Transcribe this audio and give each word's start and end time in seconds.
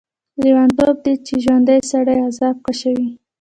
لیونتوب 0.43 0.97
دی 1.05 1.13
چې 1.25 1.33
ژوندی 1.45 1.79
سړی 1.91 2.17
عذاب 2.27 2.55
کشه 2.65 2.89
کوي. 2.95 3.09